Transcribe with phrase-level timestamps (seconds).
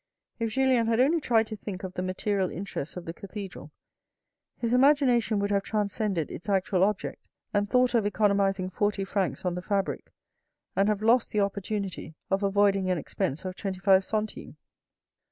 [0.39, 3.69] If Julien had only tried to think of the material interests of the cathedral,
[4.57, 9.53] his imagination would have transcended its actual object and thought of economizing forty francs on
[9.53, 10.11] the fabric
[10.75, 14.55] and have lost the opportunity of avoiding an expense of twenty five centimes.